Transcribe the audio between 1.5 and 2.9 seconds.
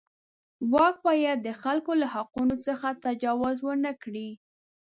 خلکو له حقونو څخه